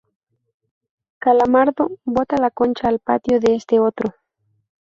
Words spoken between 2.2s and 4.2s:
la concha al patio de este otro.